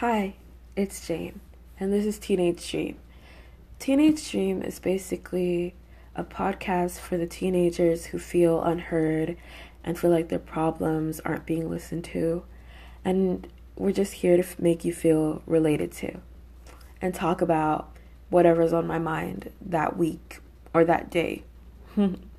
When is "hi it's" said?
0.00-1.06